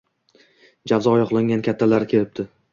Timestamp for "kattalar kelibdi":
1.71-2.51